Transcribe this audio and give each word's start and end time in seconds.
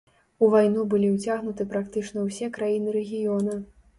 У 0.45 0.47
вайну 0.53 0.85
былі 0.93 1.09
ўцягнуты 1.17 1.67
практычна 1.75 2.23
ўсе 2.29 2.49
краіны 2.57 2.95
рэгіёна. 2.99 3.59